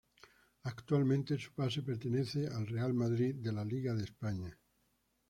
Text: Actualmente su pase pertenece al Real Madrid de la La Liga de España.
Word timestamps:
Actualmente 0.63 1.37
su 1.37 1.53
pase 1.53 1.83
pertenece 1.83 2.47
al 2.47 2.65
Real 2.65 2.91
Madrid 2.91 3.35
de 3.35 3.51
la 3.51 3.63
La 3.63 3.65
Liga 3.65 3.93
de 3.93 4.03
España. 4.03 4.57